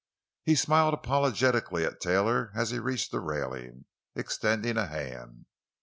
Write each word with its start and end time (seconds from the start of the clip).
He 0.43 0.55
smiled 0.55 0.95
apologetically 0.95 1.85
at 1.85 2.01
Taylor 2.01 2.49
as 2.55 2.71
he 2.71 2.79
reached 2.79 3.11
the 3.11 3.19
railing, 3.19 3.85
extending 4.15 4.75
a 4.75 4.87
hand. 4.87 5.45